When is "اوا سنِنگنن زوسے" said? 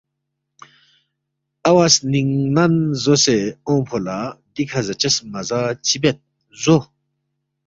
1.69-3.39